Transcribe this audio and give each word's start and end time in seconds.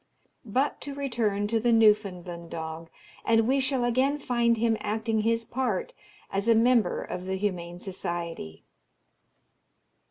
But 0.47 0.81
to 0.81 0.95
return 0.95 1.45
to 1.45 1.59
the 1.59 1.71
Newfoundland 1.71 2.49
dog, 2.49 2.89
and 3.23 3.47
we 3.47 3.59
shall 3.59 3.83
again 3.83 4.17
find 4.17 4.57
him 4.57 4.75
acting 4.79 5.21
his 5.21 5.45
part 5.45 5.93
as 6.31 6.47
a 6.47 6.55
Member 6.55 7.03
of 7.03 7.27
the 7.27 7.35
Humane 7.35 7.77
Society. 7.77 8.63